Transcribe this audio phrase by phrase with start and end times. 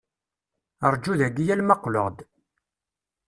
[0.93, 2.17] Rju dayi alamma qqleɣ-d.